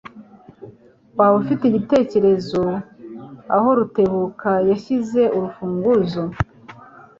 [1.17, 2.63] Waba ufite igitekerezo
[3.55, 6.23] aho Rutebuka yashyize urufunguzo?